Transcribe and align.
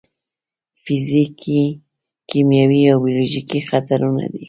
فزیکي، 0.83 1.61
کیمیاوي 2.29 2.81
او 2.91 2.97
بیولوژیکي 3.05 3.59
خطرونه 3.69 4.23
دي. 4.31 4.39